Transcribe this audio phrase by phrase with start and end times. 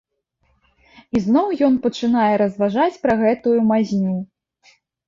[1.19, 4.21] Ізноў ён пачынае разважаць пра гэтую мазню.